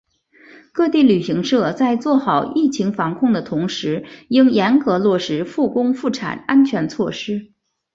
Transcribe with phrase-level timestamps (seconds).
[0.73, 7.51] 各地旅行社在做好疫情防控的同时应严格落实复工复产安全措施